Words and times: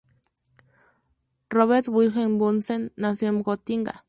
Robert 1.51 1.87
Wilhelm 1.87 2.39
Bunsen 2.39 2.91
nació 2.95 3.27
en 3.27 3.43
Gotinga. 3.43 3.99